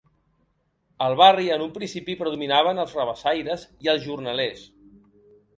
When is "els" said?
2.85-2.97, 3.95-4.05